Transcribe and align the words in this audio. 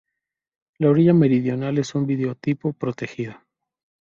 La 0.79 0.89
orilla 0.89 1.13
meridional 1.13 1.77
es 1.77 1.93
un 1.93 2.07
biotopo 2.07 2.73
protegido. 2.73 3.35